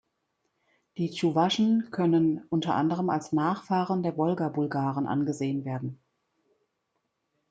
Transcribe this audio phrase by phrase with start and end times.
[0.97, 5.99] Die Tschuwaschen können unter anderem als Nachfahren der Wolgabulgaren angesehen werden.